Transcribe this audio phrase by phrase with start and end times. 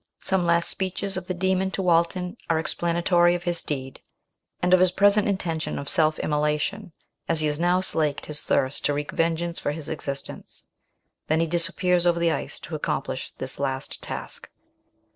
[0.17, 4.01] Some last speeches of the demon to Walton are explanatory of his deed,
[4.59, 6.91] and of his present intention of self immolation,
[7.29, 10.65] as he has now slaked his thirst to wreak vengeance for his existence.
[11.27, 14.49] Then he disappears over the ice to accomplish this last task.